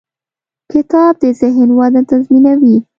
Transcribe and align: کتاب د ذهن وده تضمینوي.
کتاب 0.71 1.13
د 1.21 1.23
ذهن 1.41 1.69
وده 1.77 2.01
تضمینوي. 2.09 2.77